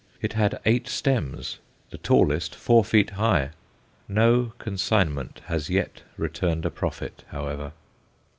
It 0.19 0.33
had 0.33 0.59
eight 0.65 0.87
stems, 0.87 1.59
the 1.91 1.99
tallest 1.99 2.55
four 2.55 2.83
feet 2.83 3.11
high. 3.11 3.51
No 4.07 4.51
consignment 4.57 5.41
has 5.45 5.69
yet 5.69 6.01
returned 6.17 6.65
a 6.65 6.71
profit, 6.71 7.23
however. 7.27 7.71